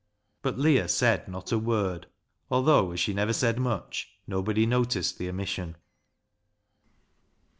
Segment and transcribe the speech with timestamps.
[0.41, 2.07] But Leah said not a word,
[2.49, 5.75] although, as she never said much, nobody noticed the omission.